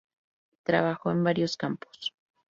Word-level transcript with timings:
Trabajó 0.63 1.11
en 1.11 1.23
varios 1.23 1.55
campos. 1.57 2.15